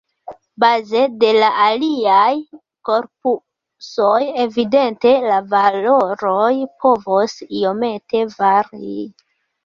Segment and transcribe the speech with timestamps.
[0.61, 1.27] Baze de
[1.63, 2.31] aliaj
[2.89, 6.49] korpusoj evidente la valoroj
[6.85, 9.05] povos iomete varii.